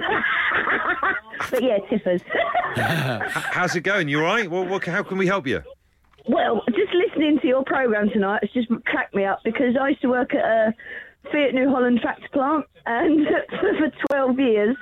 [1.50, 2.20] but yeah, Tiffers.
[2.76, 4.08] How's it going?
[4.08, 4.50] You all right?
[4.50, 5.62] Well, what, how can we help you?
[6.28, 10.02] Well, just listening to your programme tonight, has just cracked me up because I used
[10.02, 10.74] to work at a
[11.32, 13.26] Fiat New Holland tractor plant and
[13.60, 14.76] for 12 years.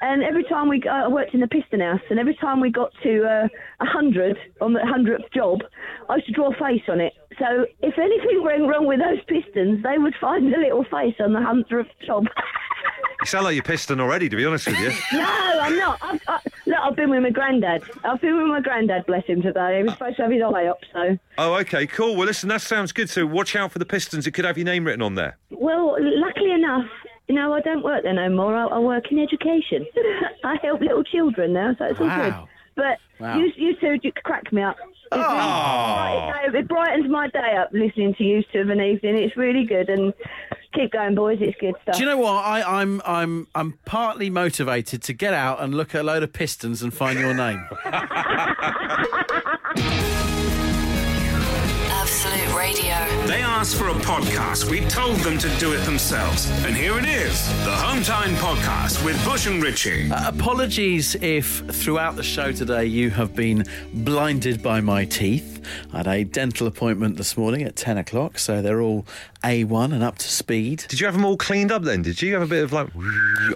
[0.00, 2.90] And every time we, I worked in the piston house, and every time we got
[3.02, 5.60] to uh, 100 on the 100th job,
[6.08, 7.12] I used to draw a face on it.
[7.38, 11.32] So if anything went wrong with those pistons, they would find a little face on
[11.32, 12.26] the 100th job.
[13.20, 14.92] You sound like you're piston already, to be honest with you.
[15.18, 15.98] No, I'm not.
[16.02, 17.82] I've, I, look, I've been with my granddad.
[18.04, 19.78] I've been with my granddad, bless him, today.
[19.78, 21.18] He was supposed to have his eye up, so.
[21.38, 22.16] Oh, okay, cool.
[22.16, 23.10] Well, listen, that sounds good.
[23.10, 24.26] So watch out for the Pistons.
[24.26, 25.38] It could have your name written on there.
[25.50, 26.86] Well, luckily enough,
[27.28, 28.54] you know, I don't work there no more.
[28.54, 29.86] I, I work in education.
[30.44, 32.34] I help little children now, so it's all good.
[32.76, 32.84] Wow.
[32.84, 33.36] But Wow.
[33.38, 34.76] you, you two you crack me up.
[35.12, 35.18] Oh.
[35.18, 39.16] It, really- it brightens my day up listening to you two of an evening.
[39.18, 40.12] It's really good, and
[40.74, 41.38] keep going, boys.
[41.40, 41.94] It's good stuff.
[41.96, 42.44] Do you know what?
[42.44, 46.32] I, I'm I'm I'm partly motivated to get out and look at a load of
[46.32, 47.64] pistons and find your name.
[51.96, 52.43] Absolute
[52.74, 53.26] Radio.
[53.26, 54.68] They asked for a podcast.
[54.68, 56.50] We told them to do it themselves.
[56.64, 60.10] And here it is the Hometime Podcast with Bush and Ritchie.
[60.10, 65.52] Apologies if throughout the show today you have been blinded by my teeth.
[65.94, 69.06] I had a dental appointment this morning at 10 o'clock, so they're all
[69.44, 70.84] A1 and up to speed.
[70.88, 72.02] Did you have them all cleaned up then?
[72.02, 73.02] Did you have a bit of like on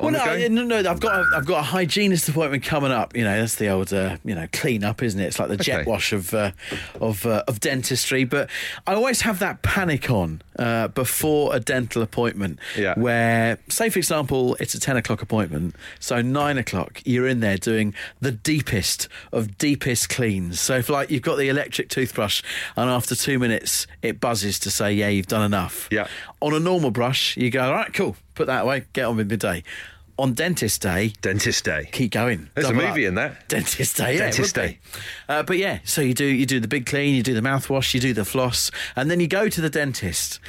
[0.01, 0.31] Well, the no, go?
[0.33, 3.15] I- no, no, I've got a, I've got a hygienist appointment coming up.
[3.15, 5.27] You know, that's the old uh, you know clean up, isn't it?
[5.27, 5.91] It's like the jet Okay.
[5.91, 6.53] wash of uh,
[6.99, 8.25] of uh, of dentistry.
[8.25, 8.49] But
[8.87, 12.95] I always have that panic on uh, before a dental appointment, Yeah.
[12.99, 17.57] where say for example it's a ten o'clock appointment, so nine o'clock you're in there
[17.59, 20.61] doing the deepest of deepest cleans.
[20.61, 22.43] So if like you've got the electric toothbrush,
[22.77, 25.89] and after two minutes it buzzes to say yeah you've done enough.
[25.91, 26.07] Yeah.
[26.41, 29.29] On a normal brush, you go all right, cool, put that away, get on with
[29.29, 29.63] the day.
[30.19, 31.89] On dentist day, Dentist day.
[31.93, 32.51] keep going.
[32.55, 33.09] There's a movie up.
[33.11, 33.49] in that.
[33.49, 34.15] Dentist day.
[34.15, 34.79] yeah, Dentist day.
[35.29, 37.95] Uh, but yeah, so you do you do the big clean, you do the mouthwash,
[37.95, 40.41] you do the floss, and then you go to the dentist.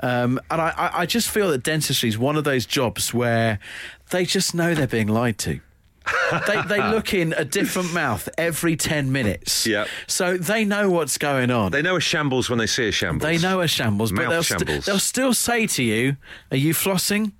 [0.00, 3.58] Um, and I, I, I just feel that dentistry is one of those jobs where
[4.10, 5.58] they just know they're being lied to.
[6.46, 9.66] They, they look in a different mouth every 10 minutes.
[9.66, 9.88] Yep.
[10.06, 11.72] So they know what's going on.
[11.72, 13.22] They know a shambles when they see a shambles.
[13.22, 14.84] They know a shambles, but Mouth they'll, st- shambles.
[14.86, 16.16] they'll still say to you,
[16.50, 17.32] Are you flossing?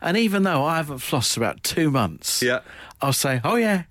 [0.00, 2.60] And even though I haven't flossed for about two months, Yeah.
[3.00, 3.84] I'll say, Oh, yeah.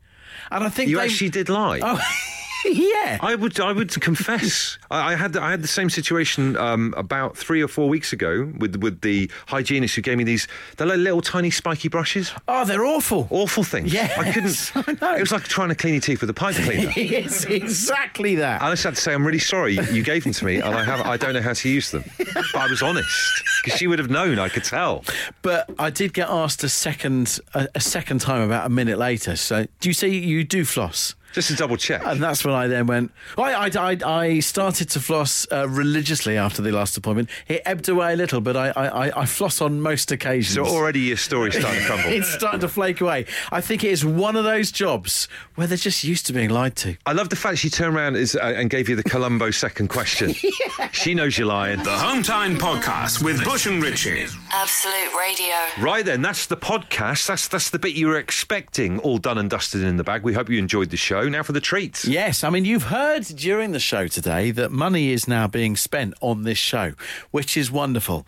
[0.52, 1.80] And I think You they- actually did lie.
[1.82, 2.00] Oh,
[2.72, 3.18] yeah.
[3.22, 4.78] I would, I would confess.
[4.90, 8.52] I, I had, I had the same situation um, about three or four weeks ago
[8.58, 10.48] with with the hygienist who gave me these.
[10.78, 12.32] They're like little tiny spiky brushes.
[12.48, 13.28] Oh, they're awful.
[13.30, 13.94] Awful things.
[13.94, 14.14] Yeah.
[14.18, 14.72] I couldn't.
[14.76, 15.16] I know.
[15.16, 16.92] It was like trying to clean your teeth with a pipe cleaner.
[16.96, 18.62] it's exactly that.
[18.62, 20.84] I just had to say, I'm really sorry you gave them to me, and I
[20.84, 22.04] have, I don't know how to use them.
[22.18, 24.40] But I was honest because she would have known.
[24.40, 25.04] I could tell.
[25.42, 29.36] But I did get asked a second a, a second time about a minute later.
[29.36, 31.16] So, do you say you do floss?
[31.34, 32.02] Just to double check.
[32.06, 33.12] And that's when I then went.
[33.38, 37.30] I I, I, I started to floss uh, religiously after the last appointment.
[37.48, 40.56] It ebbed away a little, but I I, I- I floss on most occasions.
[40.56, 42.10] So already your story's starting to crumble.
[42.12, 43.26] it's starting to flake away.
[43.52, 46.76] I think it is one of those jobs where they're just used to being lied
[46.78, 46.96] to.
[47.06, 49.90] I love the fact she turned around is, uh, and gave you the Columbo second
[49.90, 50.34] question.
[50.92, 51.80] She knows you're lying.
[51.80, 54.28] The Hometime Podcast with Bush and Richie.
[54.56, 55.56] Absolute Radio.
[55.84, 57.26] Right then, that's the podcast.
[57.26, 60.22] That's that's the bit you were expecting, all done and dusted in the bag.
[60.22, 61.28] We hope you enjoyed the show.
[61.28, 62.06] Now for the treats.
[62.06, 66.14] Yes, I mean, you've heard during the show today that money is now being spent
[66.22, 66.94] on this show,
[67.32, 68.28] which is wonderful.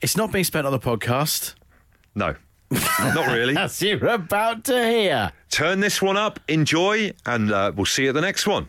[0.00, 1.54] It's not being spent on the podcast.
[2.16, 2.34] No,
[2.72, 3.56] not really.
[3.58, 5.30] As you're about to hear.
[5.50, 8.66] Turn this one up, enjoy, and uh, we'll see you at the next one.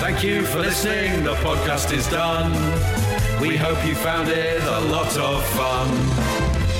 [0.00, 1.24] Thank you for listening.
[1.24, 2.97] The podcast is done.
[3.40, 5.88] We hope you found it a lot of fun.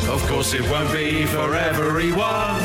[0.09, 2.61] Of course, it won't be for everyone,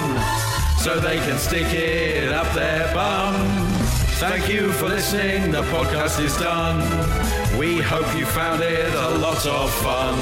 [0.78, 3.36] so they can stick it up their bum.
[4.20, 5.52] Thank you for listening.
[5.52, 6.80] The podcast is done.
[7.58, 10.18] We hope you found it a lot of fun.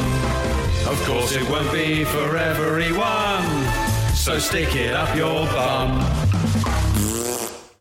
[0.92, 3.46] Of course, it won't be for everyone,
[4.14, 6.31] so stick it up your bum.